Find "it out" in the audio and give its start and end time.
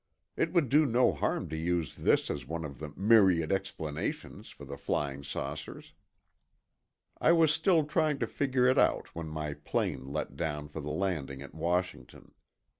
8.65-9.13